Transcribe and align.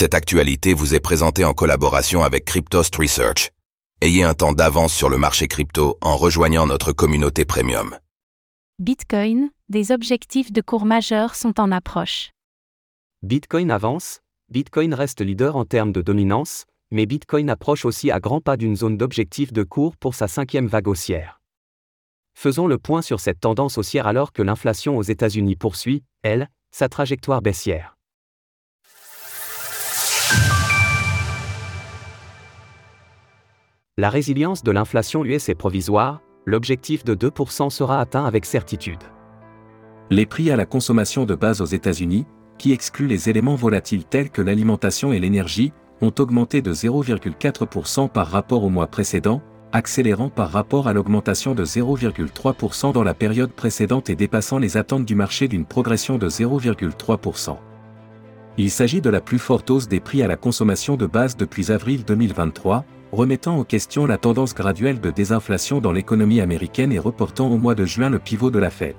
Cette 0.00 0.14
actualité 0.14 0.74
vous 0.74 0.94
est 0.94 1.00
présentée 1.00 1.44
en 1.44 1.54
collaboration 1.54 2.22
avec 2.22 2.44
Cryptost 2.44 2.94
Research. 2.94 3.50
Ayez 4.00 4.22
un 4.22 4.32
temps 4.32 4.52
d'avance 4.52 4.94
sur 4.94 5.08
le 5.08 5.18
marché 5.18 5.48
crypto 5.48 5.98
en 6.00 6.16
rejoignant 6.16 6.68
notre 6.68 6.92
communauté 6.92 7.44
premium. 7.44 7.98
Bitcoin, 8.78 9.50
des 9.68 9.90
objectifs 9.90 10.52
de 10.52 10.60
cours 10.60 10.84
majeurs 10.84 11.34
sont 11.34 11.58
en 11.58 11.72
approche. 11.72 12.30
Bitcoin 13.24 13.72
avance, 13.72 14.20
Bitcoin 14.52 14.94
reste 14.94 15.20
leader 15.20 15.56
en 15.56 15.64
termes 15.64 15.90
de 15.90 16.00
dominance, 16.00 16.66
mais 16.92 17.04
Bitcoin 17.04 17.50
approche 17.50 17.84
aussi 17.84 18.12
à 18.12 18.20
grands 18.20 18.40
pas 18.40 18.56
d'une 18.56 18.76
zone 18.76 18.98
d'objectif 18.98 19.52
de 19.52 19.64
cours 19.64 19.96
pour 19.96 20.14
sa 20.14 20.28
cinquième 20.28 20.68
vague 20.68 20.86
haussière. 20.86 21.40
Faisons 22.34 22.68
le 22.68 22.78
point 22.78 23.02
sur 23.02 23.18
cette 23.18 23.40
tendance 23.40 23.78
haussière 23.78 24.06
alors 24.06 24.32
que 24.32 24.42
l'inflation 24.42 24.96
aux 24.96 25.02
États-Unis 25.02 25.56
poursuit, 25.56 26.04
elle, 26.22 26.48
sa 26.70 26.88
trajectoire 26.88 27.42
baissière. 27.42 27.97
La 33.98 34.10
résilience 34.10 34.62
de 34.62 34.70
l'inflation 34.70 35.24
US 35.24 35.48
est 35.48 35.56
provisoire, 35.56 36.22
l'objectif 36.46 37.04
de 37.04 37.16
2% 37.16 37.68
sera 37.68 37.98
atteint 37.98 38.24
avec 38.26 38.44
certitude. 38.44 39.02
Les 40.10 40.24
prix 40.24 40.52
à 40.52 40.56
la 40.56 40.66
consommation 40.66 41.24
de 41.24 41.34
base 41.34 41.60
aux 41.60 41.66
États-Unis, 41.66 42.24
qui 42.58 42.70
excluent 42.70 43.08
les 43.08 43.28
éléments 43.28 43.56
volatiles 43.56 44.04
tels 44.04 44.30
que 44.30 44.40
l'alimentation 44.40 45.12
et 45.12 45.18
l'énergie, 45.18 45.72
ont 46.00 46.12
augmenté 46.16 46.62
de 46.62 46.72
0,4% 46.72 48.08
par 48.08 48.28
rapport 48.28 48.62
au 48.62 48.70
mois 48.70 48.86
précédent, 48.86 49.42
accélérant 49.72 50.28
par 50.28 50.52
rapport 50.52 50.86
à 50.86 50.92
l'augmentation 50.92 51.56
de 51.56 51.64
0,3% 51.64 52.92
dans 52.92 53.02
la 53.02 53.14
période 53.14 53.50
précédente 53.50 54.10
et 54.10 54.14
dépassant 54.14 54.60
les 54.60 54.76
attentes 54.76 55.06
du 55.06 55.16
marché 55.16 55.48
d'une 55.48 55.66
progression 55.66 56.18
de 56.18 56.28
0,3%. 56.28 57.56
Il 58.58 58.70
s'agit 58.70 59.00
de 59.00 59.10
la 59.10 59.20
plus 59.20 59.40
forte 59.40 59.68
hausse 59.70 59.88
des 59.88 59.98
prix 59.98 60.22
à 60.22 60.28
la 60.28 60.36
consommation 60.36 60.96
de 60.96 61.06
base 61.06 61.36
depuis 61.36 61.72
avril 61.72 62.04
2023, 62.04 62.84
remettant 63.12 63.58
en 63.58 63.64
question 63.64 64.06
la 64.06 64.18
tendance 64.18 64.54
graduelle 64.54 65.00
de 65.00 65.10
désinflation 65.10 65.80
dans 65.80 65.92
l'économie 65.92 66.40
américaine 66.40 66.92
et 66.92 66.98
reportant 66.98 67.48
au 67.48 67.56
mois 67.56 67.74
de 67.74 67.84
juin 67.84 68.10
le 68.10 68.18
pivot 68.18 68.50
de 68.50 68.58
la 68.58 68.70
Fed. 68.70 68.96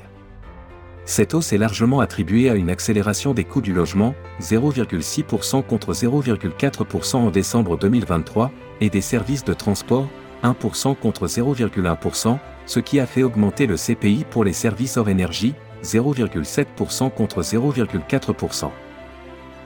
Cette 1.05 1.33
hausse 1.33 1.53
est 1.53 1.57
largement 1.57 2.01
attribuée 2.01 2.49
à 2.49 2.55
une 2.55 2.69
accélération 2.69 3.33
des 3.33 3.43
coûts 3.43 3.61
du 3.61 3.73
logement, 3.73 4.13
0,6% 4.41 5.63
contre 5.63 5.93
0,4% 5.93 7.15
en 7.15 7.31
décembre 7.31 7.77
2023, 7.77 8.51
et 8.81 8.89
des 8.89 9.01
services 9.01 9.43
de 9.43 9.53
transport, 9.53 10.07
1% 10.43 10.95
contre 10.95 11.27
0,1%, 11.27 12.37
ce 12.65 12.79
qui 12.79 12.99
a 12.99 13.07
fait 13.07 13.23
augmenter 13.23 13.65
le 13.65 13.75
CPI 13.75 14.25
pour 14.29 14.43
les 14.43 14.53
services 14.53 14.97
hors 14.97 15.09
énergie, 15.09 15.55
0,7% 15.83 17.09
contre 17.11 17.41
0,4%. 17.41 18.69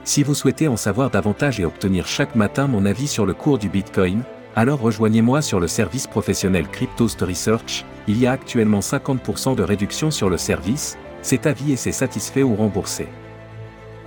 Si 0.04 0.22
vous 0.22 0.34
souhaitez 0.34 0.68
en 0.68 0.76
savoir 0.76 1.10
davantage 1.10 1.60
et 1.60 1.64
obtenir 1.64 2.06
chaque 2.06 2.36
matin 2.36 2.66
mon 2.66 2.84
avis 2.84 3.08
sur 3.08 3.24
le 3.24 3.32
cours 3.32 3.56
du 3.56 3.70
Bitcoin, 3.70 4.22
alors 4.54 4.78
rejoignez-moi 4.80 5.40
sur 5.40 5.60
le 5.60 5.66
service 5.66 6.06
professionnel 6.06 6.68
Cryptost 6.68 7.22
Research, 7.22 7.86
il 8.06 8.18
y 8.18 8.26
a 8.26 8.32
actuellement 8.32 8.80
50% 8.80 9.56
de 9.56 9.62
réduction 9.62 10.10
sur 10.10 10.28
le 10.28 10.36
service, 10.36 10.98
c'est 11.22 11.46
avis 11.46 11.72
et 11.72 11.76
c'est 11.76 11.90
satisfait 11.90 12.42
ou 12.42 12.54
remboursé. 12.54 13.08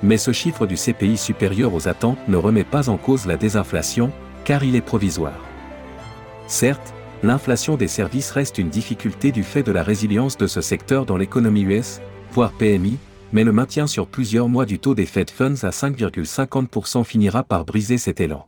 Mais 0.04 0.17
ce 0.17 0.31
chiffre 0.31 0.67
du 0.67 0.76
CPI 0.76 1.17
supérieur 1.17 1.73
aux 1.73 1.88
attentes 1.88 2.20
ne 2.28 2.38
remet 2.38 2.64
pas 2.64 2.89
en 2.89 2.98
cause 2.98 3.26
la 3.26 3.36
désinflation, 3.36 4.11
car 4.45 4.64
il 4.64 4.76
est 4.76 4.82
provisoire. 4.82 5.44
Certes, 6.45 6.94
l'inflation 7.23 7.76
des 7.76 7.88
services 7.88 8.30
reste 8.30 8.59
une 8.59 8.70
difficulté 8.70 9.32
du 9.32 9.42
fait 9.42 9.64
de 9.64 9.72
la 9.72 9.82
résilience 9.82 10.38
de 10.38 10.45
ce 10.45 10.61
secteur 10.61 11.08
dans 11.08 11.17
l'économie 11.17 11.64
US, 11.64 12.02
voire 12.32 12.52
PMI, 12.52 13.00
mais 13.33 13.44
le 13.44 13.52
maintien 13.52 13.88
sur 13.88 14.08
plusieurs 14.08 14.50
mois 14.50 14.66
du 14.66 14.80
taux 14.80 14.95
des 14.95 15.06
Fed 15.06 15.30
Funds 15.30 15.64
à 15.64 15.70
5,50% 15.70 17.03
finira 17.03 17.44
par 17.44 17.66
briser 17.66 17.97
cet 17.97 18.22
élan. 18.22 18.47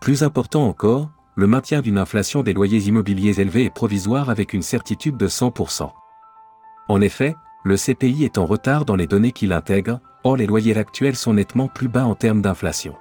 Plus 0.00 0.22
important 0.22 0.66
encore, 0.66 1.10
le 1.36 1.46
maintien 1.46 1.82
d'une 1.82 1.98
inflation 1.98 2.42
des 2.42 2.52
loyers 2.52 2.88
immobiliers 2.88 3.40
élevés 3.40 3.64
est 3.64 3.74
provisoire 3.74 4.30
avec 4.30 4.52
une 4.52 4.62
certitude 4.62 5.16
de 5.16 5.28
100%. 5.28 5.90
En 6.88 7.00
effet, 7.00 7.36
le 7.64 7.76
CPI 7.76 8.24
est 8.24 8.38
en 8.38 8.46
retard 8.46 8.84
dans 8.84 8.96
les 8.96 9.06
données 9.06 9.32
qu'il 9.32 9.52
intègre, 9.52 10.00
or 10.24 10.36
les 10.36 10.46
loyers 10.46 10.76
actuels 10.76 11.16
sont 11.16 11.34
nettement 11.34 11.68
plus 11.68 11.88
bas 11.88 12.06
en 12.06 12.14
termes 12.14 12.42
d'inflation. 12.42 12.94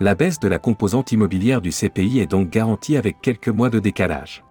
La 0.00 0.14
baisse 0.14 0.40
de 0.40 0.48
la 0.48 0.58
composante 0.58 1.12
immobilière 1.12 1.60
du 1.60 1.70
CPI 1.70 2.20
est 2.20 2.30
donc 2.30 2.50
garantie 2.50 2.96
avec 2.96 3.20
quelques 3.20 3.48
mois 3.48 3.70
de 3.70 3.78
décalage. 3.78 4.44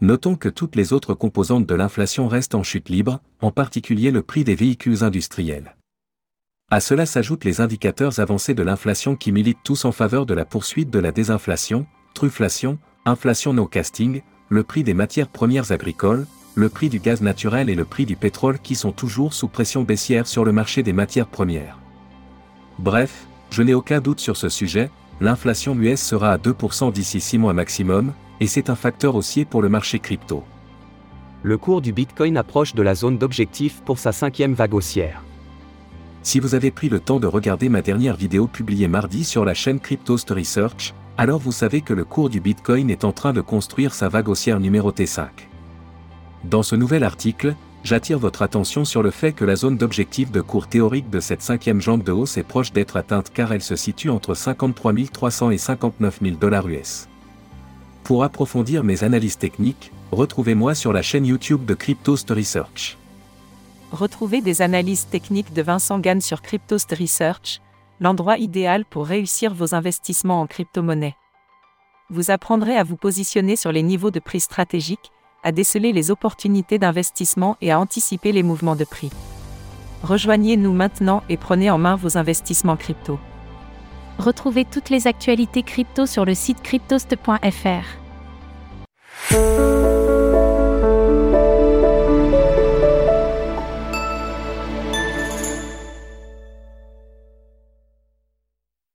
Notons 0.00 0.34
que 0.36 0.48
toutes 0.48 0.76
les 0.76 0.92
autres 0.92 1.14
composantes 1.14 1.66
de 1.66 1.74
l'inflation 1.74 2.28
restent 2.28 2.54
en 2.54 2.62
chute 2.62 2.88
libre, 2.88 3.20
en 3.40 3.50
particulier 3.50 4.10
le 4.10 4.22
prix 4.22 4.44
des 4.44 4.54
véhicules 4.54 5.04
industriels. 5.04 5.76
À 6.70 6.80
cela 6.80 7.06
s'ajoutent 7.06 7.44
les 7.44 7.60
indicateurs 7.60 8.18
avancés 8.18 8.54
de 8.54 8.62
l'inflation 8.62 9.16
qui 9.16 9.30
militent 9.30 9.62
tous 9.62 9.84
en 9.84 9.92
faveur 9.92 10.26
de 10.26 10.34
la 10.34 10.44
poursuite 10.44 10.90
de 10.90 10.98
la 10.98 11.12
désinflation, 11.12 11.86
truflation, 12.14 12.78
inflation 13.04 13.52
no 13.52 13.66
casting, 13.66 14.22
le 14.48 14.62
prix 14.62 14.82
des 14.82 14.94
matières 14.94 15.28
premières 15.28 15.72
agricoles, 15.72 16.26
le 16.54 16.68
prix 16.68 16.88
du 16.88 16.98
gaz 16.98 17.20
naturel 17.20 17.70
et 17.70 17.74
le 17.74 17.84
prix 17.84 18.06
du 18.06 18.16
pétrole 18.16 18.58
qui 18.58 18.74
sont 18.74 18.92
toujours 18.92 19.34
sous 19.34 19.48
pression 19.48 19.82
baissière 19.82 20.26
sur 20.26 20.44
le 20.44 20.52
marché 20.52 20.82
des 20.82 20.92
matières 20.92 21.28
premières. 21.28 21.78
Bref, 22.78 23.26
je 23.50 23.62
n'ai 23.62 23.74
aucun 23.74 24.00
doute 24.00 24.20
sur 24.20 24.36
ce 24.36 24.48
sujet, 24.48 24.90
l'inflation 25.20 25.74
US 25.74 26.00
sera 26.00 26.32
à 26.32 26.38
2% 26.38 26.92
d'ici 26.92 27.20
6 27.20 27.38
mois 27.38 27.52
maximum, 27.52 28.12
et 28.40 28.46
c'est 28.46 28.70
un 28.70 28.74
facteur 28.74 29.14
haussier 29.14 29.44
pour 29.44 29.62
le 29.62 29.68
marché 29.68 29.98
crypto. 29.98 30.44
Le 31.42 31.58
cours 31.58 31.80
du 31.80 31.92
Bitcoin 31.92 32.36
approche 32.36 32.74
de 32.74 32.82
la 32.82 32.94
zone 32.94 33.18
d'objectif 33.18 33.82
pour 33.84 33.98
sa 33.98 34.12
cinquième 34.12 34.54
vague 34.54 34.74
haussière. 34.74 35.22
Si 36.22 36.40
vous 36.40 36.54
avez 36.54 36.70
pris 36.70 36.88
le 36.88 37.00
temps 37.00 37.20
de 37.20 37.26
regarder 37.26 37.68
ma 37.68 37.82
dernière 37.82 38.16
vidéo 38.16 38.46
publiée 38.46 38.88
mardi 38.88 39.24
sur 39.24 39.44
la 39.44 39.52
chaîne 39.52 39.78
Cryptost 39.78 40.30
Research, 40.30 40.94
alors 41.18 41.38
vous 41.38 41.52
savez 41.52 41.82
que 41.82 41.92
le 41.92 42.04
cours 42.04 42.30
du 42.30 42.40
Bitcoin 42.40 42.90
est 42.90 43.04
en 43.04 43.12
train 43.12 43.32
de 43.32 43.42
construire 43.42 43.92
sa 43.92 44.08
vague 44.08 44.28
haussière 44.28 44.58
numéro 44.58 44.90
T5. 44.90 45.26
Dans 46.44 46.62
ce 46.62 46.76
nouvel 46.76 47.04
article, 47.04 47.54
j'attire 47.84 48.18
votre 48.18 48.42
attention 48.42 48.84
sur 48.84 49.02
le 49.02 49.10
fait 49.10 49.32
que 49.32 49.44
la 49.44 49.56
zone 49.56 49.76
d'objectif 49.76 50.32
de 50.32 50.40
cours 50.40 50.66
théorique 50.66 51.10
de 51.10 51.20
cette 51.20 51.42
cinquième 51.42 51.80
jambe 51.80 52.02
de 52.02 52.12
hausse 52.12 52.38
est 52.38 52.42
proche 52.42 52.72
d'être 52.72 52.96
atteinte 52.96 53.30
car 53.32 53.52
elle 53.52 53.62
se 53.62 53.76
situe 53.76 54.10
entre 54.10 54.34
53 54.34 54.92
300 55.12 55.50
et 55.50 55.58
59 55.58 56.18
000 56.22 56.36
dollars 56.36 56.66
US. 56.68 57.08
Pour 58.02 58.24
approfondir 58.24 58.84
mes 58.84 59.04
analyses 59.04 59.38
techniques, 59.38 59.92
retrouvez-moi 60.10 60.74
sur 60.74 60.92
la 60.92 61.02
chaîne 61.02 61.26
YouTube 61.26 61.64
de 61.64 61.74
Cryptost 61.74 62.30
Research. 62.30 62.98
Retrouvez 63.92 64.40
des 64.40 64.60
analyses 64.60 65.06
techniques 65.06 65.52
de 65.52 65.62
Vincent 65.62 65.98
Gann 66.00 66.20
sur 66.20 66.42
Cryptost 66.42 66.90
Research, 66.98 67.60
l'endroit 68.00 68.38
idéal 68.38 68.84
pour 68.84 69.06
réussir 69.06 69.54
vos 69.54 69.74
investissements 69.74 70.40
en 70.40 70.46
crypto-monnaie. 70.46 71.14
Vous 72.10 72.30
apprendrez 72.30 72.76
à 72.76 72.82
vous 72.82 72.96
positionner 72.96 73.56
sur 73.56 73.72
les 73.72 73.82
niveaux 73.82 74.10
de 74.10 74.20
prix 74.20 74.40
stratégiques, 74.40 75.10
à 75.44 75.52
déceler 75.52 75.92
les 75.92 76.10
opportunités 76.10 76.78
d'investissement 76.78 77.56
et 77.60 77.70
à 77.70 77.78
anticiper 77.78 78.32
les 78.32 78.42
mouvements 78.42 78.74
de 78.74 78.84
prix. 78.84 79.10
Rejoignez-nous 80.02 80.72
maintenant 80.72 81.22
et 81.28 81.36
prenez 81.36 81.70
en 81.70 81.78
main 81.78 81.96
vos 81.96 82.18
investissements 82.18 82.76
crypto. 82.76 83.18
Retrouvez 84.18 84.64
toutes 84.64 84.90
les 84.90 85.06
actualités 85.06 85.62
crypto 85.62 86.06
sur 86.06 86.24
le 86.24 86.34
site 86.34 86.62
cryptost.fr. 86.62 88.04